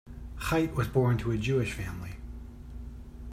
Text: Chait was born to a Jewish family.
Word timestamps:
Chait 0.39 0.73
was 0.73 0.87
born 0.87 1.19
to 1.19 1.29
a 1.29 1.37
Jewish 1.37 1.73
family. 1.73 2.15